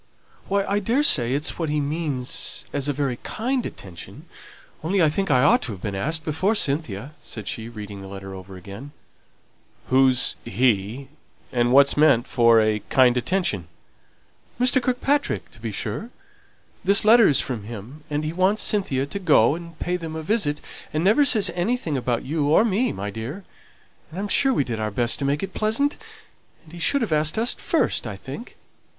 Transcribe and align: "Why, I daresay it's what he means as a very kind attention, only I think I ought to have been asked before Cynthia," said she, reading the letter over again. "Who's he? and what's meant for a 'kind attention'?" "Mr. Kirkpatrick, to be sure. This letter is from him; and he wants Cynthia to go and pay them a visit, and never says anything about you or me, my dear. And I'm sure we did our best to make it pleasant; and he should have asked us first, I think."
"Why, 0.47 0.65
I 0.65 0.79
daresay 0.79 1.35
it's 1.35 1.59
what 1.59 1.69
he 1.69 1.79
means 1.79 2.65
as 2.73 2.87
a 2.87 2.91
very 2.91 3.17
kind 3.17 3.63
attention, 3.67 4.25
only 4.83 4.99
I 4.99 5.09
think 5.11 5.29
I 5.29 5.43
ought 5.43 5.61
to 5.61 5.73
have 5.73 5.81
been 5.83 5.93
asked 5.93 6.23
before 6.23 6.55
Cynthia," 6.55 7.13
said 7.21 7.47
she, 7.47 7.69
reading 7.69 8.01
the 8.01 8.07
letter 8.07 8.33
over 8.33 8.57
again. 8.57 8.93
"Who's 9.89 10.37
he? 10.43 11.09
and 11.51 11.71
what's 11.71 11.95
meant 11.95 12.25
for 12.25 12.59
a 12.59 12.79
'kind 12.89 13.15
attention'?" 13.15 13.67
"Mr. 14.59 14.81
Kirkpatrick, 14.81 15.51
to 15.51 15.59
be 15.59 15.71
sure. 15.71 16.09
This 16.83 17.05
letter 17.05 17.27
is 17.27 17.39
from 17.39 17.65
him; 17.65 18.03
and 18.09 18.23
he 18.25 18.33
wants 18.33 18.63
Cynthia 18.63 19.05
to 19.05 19.19
go 19.19 19.53
and 19.53 19.77
pay 19.77 19.97
them 19.97 20.15
a 20.15 20.23
visit, 20.23 20.61
and 20.91 21.03
never 21.03 21.25
says 21.25 21.51
anything 21.53 21.95
about 21.95 22.25
you 22.25 22.47
or 22.49 22.65
me, 22.65 22.91
my 22.91 23.11
dear. 23.11 23.43
And 24.09 24.19
I'm 24.19 24.27
sure 24.29 24.51
we 24.51 24.63
did 24.63 24.79
our 24.79 24.89
best 24.89 25.19
to 25.19 25.25
make 25.25 25.43
it 25.43 25.53
pleasant; 25.53 25.97
and 26.63 26.73
he 26.73 26.79
should 26.79 27.03
have 27.03 27.11
asked 27.13 27.37
us 27.37 27.53
first, 27.53 28.07
I 28.07 28.15
think." 28.15 28.57